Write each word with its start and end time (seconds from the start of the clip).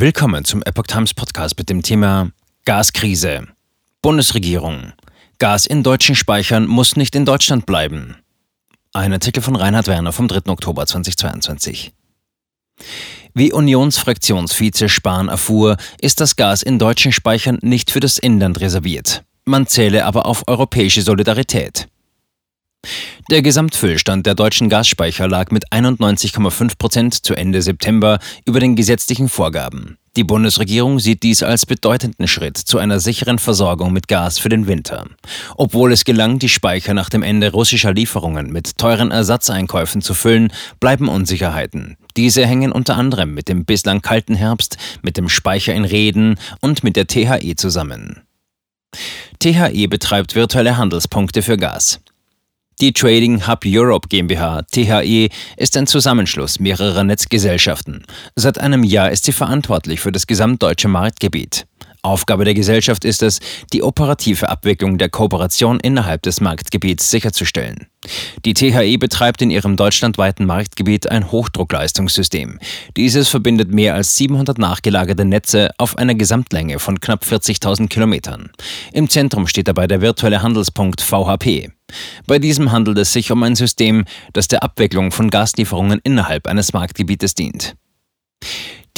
Willkommen 0.00 0.44
zum 0.44 0.62
Epoch 0.62 0.86
Times 0.86 1.12
Podcast 1.12 1.58
mit 1.58 1.68
dem 1.68 1.82
Thema 1.82 2.30
Gaskrise. 2.64 3.48
Bundesregierung. 4.00 4.92
Gas 5.40 5.66
in 5.66 5.82
deutschen 5.82 6.14
Speichern 6.14 6.68
muss 6.68 6.94
nicht 6.94 7.16
in 7.16 7.24
Deutschland 7.24 7.66
bleiben. 7.66 8.14
Ein 8.92 9.12
Artikel 9.12 9.42
von 9.42 9.56
Reinhard 9.56 9.88
Werner 9.88 10.12
vom 10.12 10.28
3. 10.28 10.52
Oktober 10.52 10.86
2022. 10.86 11.90
Wie 13.34 13.52
Unionsfraktionsvize 13.52 14.88
Spahn 14.88 15.26
erfuhr, 15.26 15.76
ist 16.00 16.20
das 16.20 16.36
Gas 16.36 16.62
in 16.62 16.78
deutschen 16.78 17.10
Speichern 17.10 17.58
nicht 17.62 17.90
für 17.90 17.98
das 17.98 18.18
Inland 18.18 18.60
reserviert. 18.60 19.24
Man 19.46 19.66
zähle 19.66 20.04
aber 20.04 20.26
auf 20.26 20.46
europäische 20.46 21.02
Solidarität. 21.02 21.88
Der 23.30 23.42
Gesamtfüllstand 23.42 24.24
der 24.24 24.34
deutschen 24.34 24.70
Gasspeicher 24.70 25.28
lag 25.28 25.50
mit 25.50 25.70
91,5 25.70 26.78
Prozent 26.78 27.26
zu 27.26 27.34
Ende 27.34 27.60
September 27.60 28.20
über 28.46 28.58
den 28.58 28.74
gesetzlichen 28.74 29.28
Vorgaben. 29.28 29.98
Die 30.16 30.24
Bundesregierung 30.24 30.98
sieht 30.98 31.22
dies 31.22 31.42
als 31.42 31.66
bedeutenden 31.66 32.26
Schritt 32.26 32.56
zu 32.56 32.78
einer 32.78 33.00
sicheren 33.00 33.38
Versorgung 33.38 33.92
mit 33.92 34.08
Gas 34.08 34.38
für 34.38 34.48
den 34.48 34.66
Winter. 34.66 35.04
Obwohl 35.56 35.92
es 35.92 36.04
gelang, 36.04 36.38
die 36.38 36.48
Speicher 36.48 36.94
nach 36.94 37.10
dem 37.10 37.22
Ende 37.22 37.52
russischer 37.52 37.92
Lieferungen 37.92 38.50
mit 38.50 38.78
teuren 38.78 39.10
Ersatzeinkäufen 39.10 40.00
zu 40.00 40.14
füllen, 40.14 40.50
bleiben 40.80 41.08
Unsicherheiten. 41.08 41.98
Diese 42.16 42.46
hängen 42.46 42.72
unter 42.72 42.96
anderem 42.96 43.34
mit 43.34 43.48
dem 43.48 43.66
bislang 43.66 44.00
kalten 44.00 44.34
Herbst, 44.34 44.78
mit 45.02 45.18
dem 45.18 45.28
Speicher 45.28 45.74
in 45.74 45.84
Reden 45.84 46.36
und 46.62 46.82
mit 46.82 46.96
der 46.96 47.06
THE 47.06 47.54
zusammen. 47.56 48.22
THE 49.38 49.86
betreibt 49.86 50.34
virtuelle 50.34 50.78
Handelspunkte 50.78 51.42
für 51.42 51.58
Gas. 51.58 52.00
Die 52.80 52.92
Trading 52.92 53.48
Hub 53.48 53.64
Europe 53.66 54.06
GmbH, 54.08 54.62
THE, 54.70 55.30
ist 55.56 55.76
ein 55.76 55.88
Zusammenschluss 55.88 56.60
mehrerer 56.60 57.02
Netzgesellschaften. 57.02 58.04
Seit 58.36 58.60
einem 58.60 58.84
Jahr 58.84 59.10
ist 59.10 59.24
sie 59.24 59.32
verantwortlich 59.32 59.98
für 59.98 60.12
das 60.12 60.28
gesamtdeutsche 60.28 60.86
Marktgebiet. 60.86 61.66
Aufgabe 62.02 62.44
der 62.44 62.54
Gesellschaft 62.54 63.04
ist 63.04 63.22
es, 63.22 63.40
die 63.72 63.82
operative 63.82 64.48
Abwicklung 64.48 64.98
der 64.98 65.08
Kooperation 65.08 65.80
innerhalb 65.80 66.22
des 66.22 66.40
Marktgebiets 66.40 67.10
sicherzustellen. 67.10 67.88
Die 68.44 68.54
THE 68.54 68.96
betreibt 68.98 69.42
in 69.42 69.50
ihrem 69.50 69.76
deutschlandweiten 69.76 70.46
Marktgebiet 70.46 71.10
ein 71.10 71.30
Hochdruckleistungssystem. 71.30 72.58
Dieses 72.96 73.28
verbindet 73.28 73.72
mehr 73.72 73.94
als 73.94 74.16
700 74.16 74.58
nachgelagerte 74.58 75.24
Netze 75.24 75.70
auf 75.78 75.98
einer 75.98 76.14
Gesamtlänge 76.14 76.78
von 76.78 77.00
knapp 77.00 77.24
40.000 77.24 77.88
Kilometern. 77.88 78.50
Im 78.92 79.08
Zentrum 79.08 79.46
steht 79.46 79.68
dabei 79.68 79.86
der 79.86 80.00
virtuelle 80.00 80.42
Handelspunkt 80.42 81.00
VHP. 81.00 81.70
Bei 82.26 82.38
diesem 82.38 82.70
handelt 82.70 82.98
es 82.98 83.12
sich 83.12 83.32
um 83.32 83.42
ein 83.42 83.56
System, 83.56 84.04
das 84.32 84.48
der 84.48 84.62
Abwicklung 84.62 85.10
von 85.10 85.30
Gaslieferungen 85.30 86.00
innerhalb 86.04 86.46
eines 86.46 86.72
Marktgebietes 86.72 87.34
dient. 87.34 87.74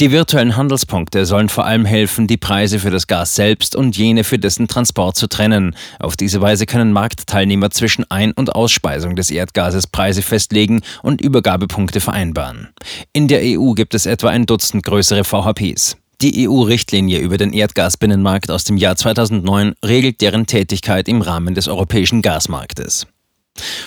Die 0.01 0.11
virtuellen 0.11 0.57
Handelspunkte 0.57 1.27
sollen 1.27 1.47
vor 1.47 1.67
allem 1.67 1.85
helfen, 1.85 2.25
die 2.25 2.37
Preise 2.37 2.79
für 2.79 2.89
das 2.89 3.05
Gas 3.05 3.35
selbst 3.35 3.75
und 3.75 3.95
jene 3.95 4.23
für 4.23 4.39
dessen 4.39 4.67
Transport 4.67 5.15
zu 5.15 5.27
trennen. 5.27 5.75
Auf 5.99 6.17
diese 6.17 6.41
Weise 6.41 6.65
können 6.65 6.91
Marktteilnehmer 6.91 7.69
zwischen 7.69 8.09
Ein- 8.09 8.31
und 8.31 8.55
Ausspeisung 8.55 9.15
des 9.15 9.29
Erdgases 9.29 9.85
Preise 9.85 10.23
festlegen 10.23 10.81
und 11.03 11.21
Übergabepunkte 11.21 11.99
vereinbaren. 12.01 12.69
In 13.13 13.27
der 13.27 13.41
EU 13.43 13.73
gibt 13.73 13.93
es 13.93 14.07
etwa 14.07 14.29
ein 14.29 14.47
Dutzend 14.47 14.83
größere 14.85 15.23
VHPs. 15.23 15.97
Die 16.19 16.49
EU-Richtlinie 16.49 17.19
über 17.19 17.37
den 17.37 17.53
Erdgasbinnenmarkt 17.53 18.49
aus 18.49 18.63
dem 18.63 18.77
Jahr 18.77 18.95
2009 18.95 19.75
regelt 19.85 20.19
deren 20.21 20.47
Tätigkeit 20.47 21.07
im 21.07 21.21
Rahmen 21.21 21.53
des 21.53 21.67
europäischen 21.67 22.23
Gasmarktes. 22.23 23.05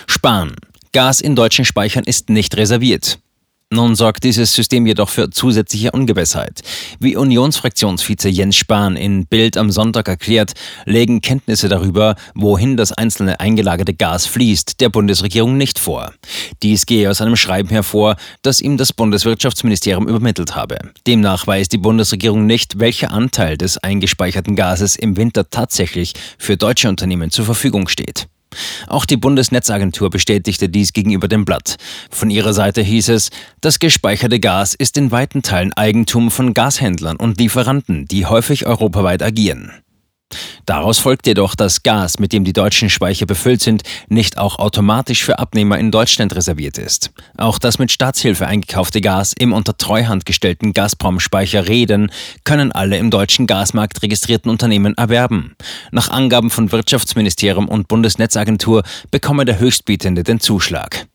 Sparen. 0.07 0.55
Gas 0.93 1.19
in 1.19 1.35
deutschen 1.35 1.65
Speichern 1.65 2.05
ist 2.05 2.29
nicht 2.29 2.55
reserviert. 2.55 3.19
Nun 3.73 3.95
sorgt 3.95 4.23
dieses 4.23 4.53
System 4.53 4.85
jedoch 4.85 5.09
für 5.09 5.31
zusätzliche 5.31 5.91
Ungewissheit. 5.91 6.61
Wie 6.99 7.15
Unionsfraktionsvize 7.15 8.29
Jens 8.29 8.55
Spahn 8.55 8.95
in 8.95 9.25
Bild 9.25 9.57
am 9.57 9.71
Sonntag 9.71 10.07
erklärt, 10.07 10.53
legen 10.85 11.19
Kenntnisse 11.19 11.67
darüber, 11.67 12.15
wohin 12.35 12.77
das 12.77 12.91
einzelne 12.91 13.39
eingelagerte 13.39 13.95
Gas 13.95 14.27
fließt, 14.27 14.79
der 14.81 14.89
Bundesregierung 14.89 15.57
nicht 15.57 15.79
vor. 15.79 16.13
Dies 16.61 16.85
gehe 16.85 17.09
aus 17.09 17.21
einem 17.21 17.35
Schreiben 17.35 17.69
hervor, 17.69 18.17
das 18.43 18.61
ihm 18.61 18.77
das 18.77 18.93
Bundeswirtschaftsministerium 18.93 20.07
übermittelt 20.07 20.55
habe. 20.55 20.77
Demnach 21.07 21.47
weiß 21.47 21.67
die 21.67 21.79
Bundesregierung 21.79 22.45
nicht, 22.45 22.79
welcher 22.79 23.09
Anteil 23.09 23.57
des 23.57 23.79
eingespeicherten 23.79 24.55
Gases 24.55 24.95
im 24.95 25.17
Winter 25.17 25.49
tatsächlich 25.49 26.13
für 26.37 26.55
deutsche 26.55 26.87
Unternehmen 26.87 27.31
zur 27.31 27.45
Verfügung 27.45 27.87
steht. 27.87 28.27
Auch 28.87 29.05
die 29.05 29.17
Bundesnetzagentur 29.17 30.09
bestätigte 30.09 30.69
dies 30.69 30.93
gegenüber 30.93 31.27
dem 31.27 31.45
Blatt. 31.45 31.75
Von 32.09 32.29
ihrer 32.29 32.53
Seite 32.53 32.81
hieß 32.81 33.09
es, 33.09 33.29
das 33.61 33.79
gespeicherte 33.79 34.39
Gas 34.39 34.73
ist 34.73 34.97
in 34.97 35.11
weiten 35.11 35.41
Teilen 35.41 35.73
Eigentum 35.73 36.31
von 36.31 36.53
Gashändlern 36.53 37.17
und 37.17 37.39
Lieferanten, 37.39 38.05
die 38.05 38.25
häufig 38.25 38.65
europaweit 38.65 39.23
agieren. 39.23 39.71
Daraus 40.65 40.97
folgt 40.97 41.27
jedoch, 41.27 41.55
dass 41.55 41.83
Gas, 41.83 42.17
mit 42.17 42.33
dem 42.33 42.43
die 42.43 42.53
deutschen 42.53 42.89
Speicher 42.89 43.25
befüllt 43.25 43.61
sind, 43.61 43.83
nicht 44.07 44.37
auch 44.37 44.57
automatisch 44.57 45.23
für 45.23 45.37
Abnehmer 45.37 45.77
in 45.77 45.91
Deutschland 45.91 46.35
reserviert 46.35 46.77
ist. 46.77 47.11
Auch 47.37 47.59
das 47.59 47.77
mit 47.77 47.91
Staatshilfe 47.91 48.47
eingekaufte 48.47 49.01
Gas 49.01 49.33
im 49.37 49.53
unter 49.53 49.77
Treuhand 49.77 50.25
gestellten 50.25 50.73
Gazprom-Speicher 50.73 51.67
Reden 51.67 52.11
können 52.43 52.71
alle 52.71 52.97
im 52.97 53.11
deutschen 53.11 53.45
Gasmarkt 53.45 54.01
registrierten 54.01 54.49
Unternehmen 54.49 54.97
erwerben. 54.97 55.55
Nach 55.91 56.09
Angaben 56.09 56.49
von 56.49 56.71
Wirtschaftsministerium 56.71 57.67
und 57.67 57.87
Bundesnetzagentur 57.87 58.83
bekomme 59.11 59.45
der 59.45 59.59
Höchstbietende 59.59 60.23
den 60.23 60.39
Zuschlag. 60.39 61.07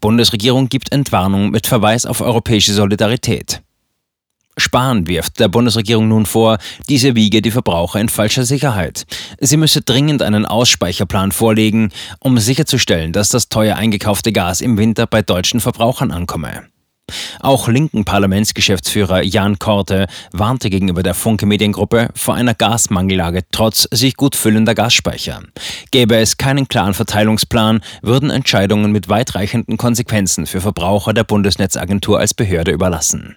Bundesregierung 0.00 0.68
gibt 0.68 0.92
Entwarnung 0.92 1.50
mit 1.50 1.66
Verweis 1.66 2.04
auf 2.04 2.20
europäische 2.20 2.74
Solidarität. 2.74 3.62
Spahn 4.58 5.06
wirft 5.06 5.38
der 5.38 5.48
Bundesregierung 5.48 6.08
nun 6.08 6.26
vor, 6.26 6.58
diese 6.88 7.14
wiege 7.14 7.42
die 7.42 7.50
Verbraucher 7.50 8.00
in 8.00 8.08
falscher 8.08 8.44
Sicherheit. 8.44 9.06
Sie 9.38 9.56
müsse 9.56 9.82
dringend 9.82 10.22
einen 10.22 10.46
Ausspeicherplan 10.46 11.32
vorlegen, 11.32 11.92
um 12.20 12.38
sicherzustellen, 12.38 13.12
dass 13.12 13.28
das 13.28 13.48
teuer 13.48 13.76
eingekaufte 13.76 14.32
Gas 14.32 14.60
im 14.62 14.78
Winter 14.78 15.06
bei 15.06 15.22
deutschen 15.22 15.60
Verbrauchern 15.60 16.10
ankomme. 16.10 16.64
Auch 17.40 17.68
linken 17.68 18.04
Parlamentsgeschäftsführer 18.04 19.22
Jan 19.22 19.58
Korte 19.58 20.06
warnte 20.32 20.70
gegenüber 20.70 21.02
der 21.02 21.14
Funke 21.14 21.46
Mediengruppe 21.46 22.08
vor 22.14 22.34
einer 22.34 22.54
Gasmangellage 22.54 23.42
trotz 23.52 23.86
sich 23.92 24.16
gut 24.16 24.34
füllender 24.34 24.74
Gasspeicher. 24.74 25.42
Gäbe 25.92 26.16
es 26.16 26.36
keinen 26.36 26.66
klaren 26.66 26.94
Verteilungsplan, 26.94 27.80
würden 28.02 28.30
Entscheidungen 28.30 28.90
mit 28.90 29.08
weitreichenden 29.08 29.76
Konsequenzen 29.76 30.46
für 30.46 30.60
Verbraucher 30.60 31.12
der 31.12 31.24
Bundesnetzagentur 31.24 32.18
als 32.18 32.34
Behörde 32.34 32.72
überlassen. 32.72 33.36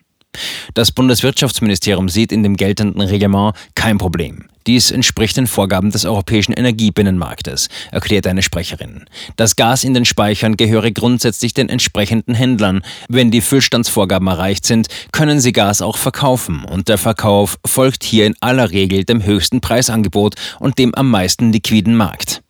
Das 0.73 0.91
Bundeswirtschaftsministerium 0.91 2.09
sieht 2.09 2.31
in 2.31 2.43
dem 2.43 2.55
geltenden 2.55 3.01
Reglement 3.01 3.55
kein 3.75 3.97
Problem. 3.97 4.45
Dies 4.67 4.91
entspricht 4.91 5.35
den 5.37 5.47
Vorgaben 5.47 5.89
des 5.89 6.05
europäischen 6.05 6.53
Energiebinnenmarktes, 6.53 7.69
erklärt 7.91 8.27
eine 8.27 8.43
Sprecherin. 8.43 9.05
Das 9.35 9.55
Gas 9.55 9.83
in 9.83 9.93
den 9.93 10.05
Speichern 10.05 10.57
gehöre 10.57 10.91
grundsätzlich 10.91 11.53
den 11.53 11.69
entsprechenden 11.69 12.35
Händlern. 12.35 12.83
Wenn 13.07 13.31
die 13.31 13.41
Füllstandsvorgaben 13.41 14.27
erreicht 14.27 14.65
sind, 14.65 14.87
können 15.11 15.39
sie 15.39 15.53
Gas 15.53 15.81
auch 15.81 15.97
verkaufen 15.97 16.65
und 16.65 16.87
der 16.87 16.97
Verkauf 16.97 17.57
folgt 17.65 18.03
hier 18.03 18.27
in 18.27 18.35
aller 18.41 18.71
Regel 18.71 19.05
dem 19.05 19.23
höchsten 19.23 19.59
Preisangebot 19.61 20.35
und 20.59 20.77
dem 20.77 20.93
am 20.93 21.09
meisten 21.09 21.51
liquiden 21.51 21.95
Markt. 21.95 22.43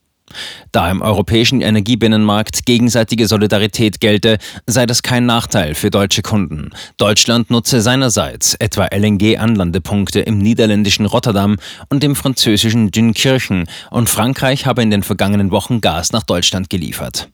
Da 0.72 0.90
im 0.90 1.02
europäischen 1.02 1.62
Energiebinnenmarkt 1.62 2.66
gegenseitige 2.66 3.28
Solidarität 3.28 4.00
gelte, 4.00 4.38
sei 4.66 4.86
das 4.86 5.02
kein 5.04 5.26
Nachteil 5.26 5.76
für 5.76 5.90
deutsche 5.90 6.22
Kunden. 6.22 6.72
Deutschland 6.98 7.50
nutze 7.50 7.82
seinerseits 7.82 8.56
etwa 8.56 8.86
LNG-Anlandepunkte 8.86 10.20
im 10.22 10.38
niederländischen 10.38 11.06
Rotterdam 11.06 11.58
und 11.90 12.04
im 12.04 12.16
französischen 12.16 12.92
Dünkirchen 12.92 13.68
und 13.92 14.10
Frankreich 14.10 14.66
habe 14.66 14.82
in 14.82 14.92
den 14.92 15.04
vergangenen 15.04 15.52
Wochen 15.52 15.82
Gas 15.82 16.12
nach 16.12 16.24
Deutschland 16.24 16.70
geliefert. 16.70 17.30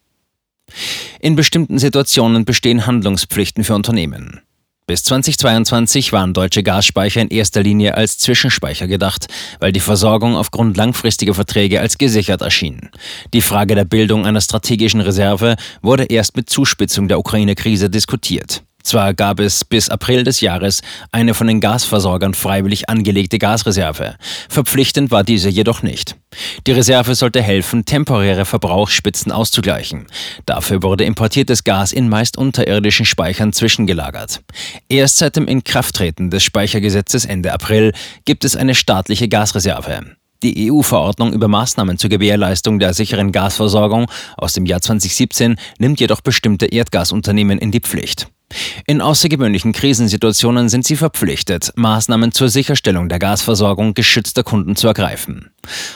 In 1.19 1.35
bestimmten 1.35 1.79
Situationen 1.79 2.45
bestehen 2.45 2.85
Handlungspflichten 2.85 3.63
für 3.63 3.75
Unternehmen. 3.75 4.41
Bis 4.87 5.03
2022 5.03 6.13
waren 6.13 6.33
deutsche 6.33 6.61
Gasspeicher 6.61 7.19
in 7.19 7.29
erster 7.29 7.63
Linie 7.63 7.95
als 7.97 8.19
Zwischenspeicher 8.19 8.85
gedacht, 8.85 9.25
weil 9.59 9.71
die 9.71 9.79
Versorgung 9.79 10.35
aufgrund 10.35 10.77
langfristiger 10.77 11.33
Verträge 11.33 11.79
als 11.79 11.97
gesichert 11.97 12.41
erschien. 12.41 12.91
Die 13.33 13.41
Frage 13.41 13.73
der 13.73 13.85
Bildung 13.85 14.27
einer 14.27 14.41
strategischen 14.41 15.01
Reserve 15.01 15.55
wurde 15.81 16.03
erst 16.03 16.35
mit 16.37 16.51
Zuspitzung 16.51 17.07
der 17.07 17.17
Ukraine-Krise 17.17 17.89
diskutiert. 17.89 18.61
Zwar 18.85 19.15
gab 19.15 19.39
es 19.39 19.65
bis 19.65 19.89
April 19.89 20.23
des 20.23 20.41
Jahres 20.41 20.81
eine 21.11 21.33
von 21.33 21.47
den 21.47 21.59
Gasversorgern 21.59 22.35
freiwillig 22.35 22.87
angelegte 22.87 23.39
Gasreserve. 23.39 24.15
Verpflichtend 24.47 25.09
war 25.09 25.23
diese 25.23 25.49
jedoch 25.49 25.81
nicht. 25.81 26.15
Die 26.67 26.71
Reserve 26.71 27.15
sollte 27.15 27.41
helfen, 27.41 27.85
temporäre 27.85 28.45
Verbrauchsspitzen 28.45 29.31
auszugleichen. 29.31 30.05
Dafür 30.45 30.83
wurde 30.83 31.03
importiertes 31.03 31.63
Gas 31.63 31.93
in 31.93 32.09
meist 32.09 32.37
unterirdischen 32.37 33.07
Speichern 33.07 33.53
zwischengelagert. 33.53 34.41
Erst 34.87 35.17
seit 35.17 35.35
dem 35.35 35.47
Inkrafttreten 35.47 36.29
des 36.29 36.43
Speichergesetzes 36.43 37.25
Ende 37.25 37.53
April 37.53 37.91
gibt 38.25 38.45
es 38.45 38.55
eine 38.55 38.75
staatliche 38.75 39.27
Gasreserve. 39.27 40.15
Die 40.45 40.71
EU-Verordnung 40.71 41.33
über 41.33 41.47
Maßnahmen 41.47 41.97
zur 41.97 42.11
Gewährleistung 42.11 42.77
der 42.77 42.93
sicheren 42.93 43.31
Gasversorgung 43.31 44.11
aus 44.37 44.53
dem 44.53 44.67
Jahr 44.67 44.79
2017 44.79 45.55
nimmt 45.79 45.99
jedoch 45.99 46.21
bestimmte 46.21 46.67
Erdgasunternehmen 46.67 47.57
in 47.57 47.71
die 47.71 47.79
Pflicht. 47.79 48.27
In 48.85 49.01
außergewöhnlichen 49.01 49.71
Krisensituationen 49.71 50.69
sind 50.69 50.85
sie 50.85 50.97
verpflichtet, 50.97 51.71
Maßnahmen 51.77 52.31
zur 52.31 52.49
Sicherstellung 52.49 53.09
der 53.09 53.17
Gasversorgung 53.17 53.95
geschützter 53.95 54.43
Kunden 54.43 54.75
zu 54.75 54.85
ergreifen. 54.85 55.49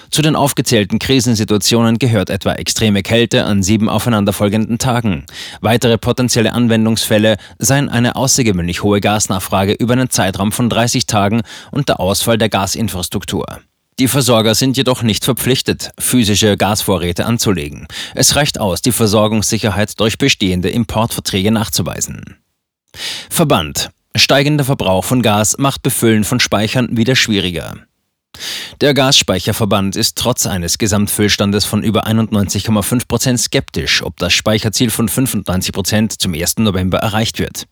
Zu 0.10 0.24
den 0.24 0.36
aufgezählten 0.36 0.98
Krisensituationen 0.98 2.00
gehört 2.00 2.32
etwa 2.32 2.54
extreme 2.54 3.04
Kälte 3.04 3.46
an 3.46 3.62
sieben 3.62 3.88
aufeinanderfolgenden 3.88 4.80
Tagen. 4.80 5.28
Weitere 5.62 6.00
potenzielle 6.00 6.54
Anwendungsfälle 6.54 7.38
seien 7.60 7.88
eine 7.88 8.16
außergewöhnlich 8.16 8.82
hohe 8.82 9.00
Gasnachfrage 9.00 9.74
über 9.74 9.94
einen 9.94 10.10
Zeitraum 10.10 10.52
von 10.52 10.72
30 10.72 11.06
Tagen 11.06 11.42
und 11.70 11.88
der 11.88 12.00
Ausfall 12.00 12.40
der 12.40 12.50
Gasinfrastruktur. 12.50 13.60
Die 14.00 14.08
Versorger 14.08 14.56
sind 14.56 14.78
jedoch 14.78 15.04
nicht 15.04 15.26
verpflichtet, 15.26 15.92
physische 16.00 16.56
Gasvorräte 16.56 17.26
anzulegen. 17.26 17.86
Es 18.16 18.38
reicht 18.38 18.58
aus, 18.58 18.82
die 18.82 18.94
Versorgungssicherheit 18.94 20.00
durch 20.00 20.18
bestehende 20.18 20.70
Importverträge 20.70 21.52
nachzuweisen. 21.52 22.38
Verband. 23.30 23.90
Steigender 24.16 24.64
Verbrauch 24.64 25.04
von 25.04 25.22
Gas 25.22 25.58
macht 25.58 25.84
Befüllen 25.84 26.24
von 26.24 26.40
Speichern 26.40 26.96
wieder 26.96 27.16
schwieriger. 27.18 27.74
Der 28.82 28.94
Gasspeicherverband 28.94 29.96
ist 29.96 30.18
trotz 30.18 30.46
eines 30.46 30.78
Gesamtfüllstandes 30.78 31.66
von 31.66 31.84
über 31.84 32.08
91,5 32.08 33.08
Prozent 33.08 33.40
skeptisch, 33.40 34.04
ob 34.04 34.18
das 34.18 34.34
Speicherziel 34.34 34.90
von 34.90 35.08
95 35.08 35.74
Prozent 35.74 36.22
zum 36.22 36.34
1. 36.34 36.58
November 36.60 37.00
erreicht 37.00 37.40
wird. 37.40 37.68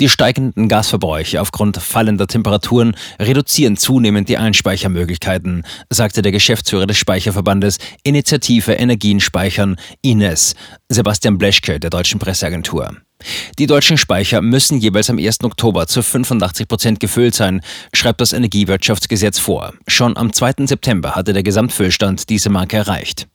Die 0.00 0.08
steigenden 0.08 0.68
Gasverbräuche 0.68 1.40
aufgrund 1.40 1.76
fallender 1.78 2.26
Temperaturen 2.26 2.96
reduzieren 3.20 3.76
zunehmend 3.76 4.28
die 4.28 4.38
Einspeichermöglichkeiten, 4.38 5.64
sagte 5.90 6.22
der 6.22 6.32
Geschäftsführer 6.32 6.86
des 6.86 6.96
Speicherverbandes 6.98 7.78
Initiative 8.02 8.72
Energien 8.72 9.20
speichern, 9.20 9.76
INES, 10.02 10.54
Sebastian 10.88 11.38
Bleschke 11.38 11.80
der 11.80 11.90
deutschen 11.90 12.18
Presseagentur. 12.18 12.96
Die 13.58 13.66
deutschen 13.66 13.98
Speicher 13.98 14.40
müssen 14.40 14.78
jeweils 14.78 15.10
am 15.10 15.18
1. 15.18 15.42
Oktober 15.42 15.86
zu 15.86 16.02
85 16.02 16.68
Prozent 16.68 17.00
gefüllt 17.00 17.34
sein, 17.34 17.60
schreibt 17.92 18.20
das 18.20 18.32
Energiewirtschaftsgesetz 18.32 19.38
vor. 19.38 19.74
Schon 19.86 20.16
am 20.16 20.32
2. 20.32 20.66
September 20.66 21.14
hatte 21.14 21.32
der 21.32 21.42
Gesamtfüllstand 21.42 22.28
diese 22.28 22.50
Marke 22.50 22.76
erreicht. 22.76 23.26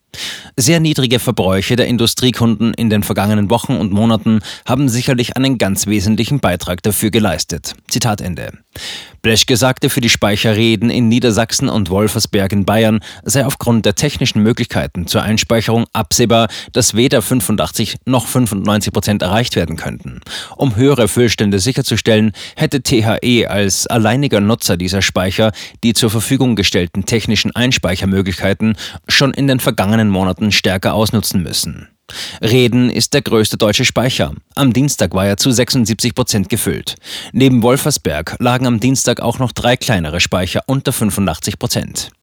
Sehr 0.56 0.80
niedrige 0.80 1.19
Verbräuche 1.19 1.75
der 1.75 1.88
Industriekunden 1.88 2.74
in 2.74 2.89
den 2.89 3.04
vergangenen 3.04 3.50
Wochen 3.50 3.75
und 3.75 3.92
Monaten 3.92 4.39
haben 4.65 4.89
sicherlich 4.89 5.36
einen 5.38 5.57
ganz 5.57 5.88
wesentlichen 5.88 6.39
Beitrag 6.39 6.83
dafür 6.83 7.12
geleistet. 7.12 7.74
Zitat 7.88 8.21
Ende. 8.21 8.51
Bleschke 9.21 9.56
sagte 9.56 9.89
für 9.89 10.01
die 10.01 10.10
Speicherreden 10.10 10.89
in 10.89 11.07
Niedersachsen 11.07 11.69
und 11.69 11.89
Wolfersberg 11.89 12.51
in 12.51 12.65
Bayern 12.65 13.00
sei 13.24 13.45
aufgrund 13.45 13.86
der 13.86 13.95
technischen 13.95 14.44
Möglichkeiten 14.44 15.07
zur 15.07 15.21
Einspeicherung 15.21 15.86
absehbar, 15.94 16.50
dass 16.74 16.94
weder 16.94 17.21
85 17.21 18.00
noch 18.06 18.27
95 18.27 18.92
Prozent 18.92 19.21
erreicht 19.21 19.56
werden 19.56 19.77
könnten. 19.77 20.19
Um 20.57 20.75
höhere 20.75 21.07
Füllstände 21.07 21.59
sicherzustellen, 21.59 22.33
hätte 22.57 22.81
THE 22.81 23.48
als 23.48 23.88
alleiniger 23.88 24.42
Nutzer 24.42 24.75
dieser 24.75 25.01
Speicher 25.01 25.54
die 25.86 25.94
zur 25.94 26.09
Verfügung 26.09 26.57
gestellten 26.57 27.06
technischen 27.06 27.56
Einspeichermöglichkeiten 27.56 28.75
schon 29.07 29.33
in 29.33 29.48
den 29.48 29.62
vergangenen 29.62 30.03
Monaten 30.10 30.52
stärker 30.52 30.94
ausnutzen 30.94 31.44
müssen. 31.44 31.88
Reden 32.42 32.90
ist 32.90 33.14
der 33.14 33.22
größte 33.22 33.58
deutsche 33.58 33.86
Speicher. 33.86 34.34
Am 34.56 34.74
Dienstag 34.74 35.14
war 35.14 35.26
er 35.26 35.38
zu 35.38 35.52
76 35.52 36.14
Prozent 36.14 36.50
gefüllt. 36.50 36.96
Neben 37.32 37.64
Wolfersberg 37.64 38.36
lagen 38.40 38.68
am 38.68 38.80
Dienstag 38.80 39.22
auch 39.22 39.40
noch 39.40 39.52
drei 39.52 39.78
kleinere 39.78 40.20
Speicher 40.20 40.64
unter 40.68 40.92
85 40.92 41.58
Prozent. 41.60 42.10